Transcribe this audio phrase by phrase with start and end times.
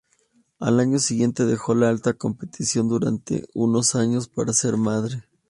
[0.57, 5.21] Al año siguiente, dejó la alta competición durante unos años para ser madre.